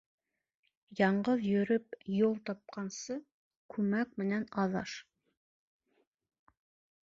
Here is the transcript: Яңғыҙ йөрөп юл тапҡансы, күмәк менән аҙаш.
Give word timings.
Яңғыҙ 1.01 1.43
йөрөп 1.49 1.97
юл 2.15 2.33
тапҡансы, 2.49 3.19
күмәк 3.77 4.19
менән 4.25 4.51
аҙаш. 4.67 4.99